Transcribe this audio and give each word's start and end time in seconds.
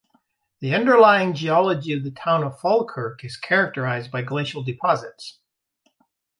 The 0.61 0.73
underlying 0.73 1.35
geology 1.35 1.93
of 1.93 2.03
the 2.03 2.09
town 2.09 2.43
of 2.43 2.59
Falkirk 2.59 3.23
is 3.23 3.37
characterised 3.37 4.09
by 4.09 4.23
glacial 4.23 4.63
deposits. 4.63 5.37